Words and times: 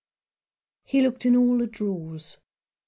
He 0.83 1.03
looked 1.03 1.27
in 1.27 1.35
all 1.35 1.59
the 1.59 1.67
drawers. 1.67 2.39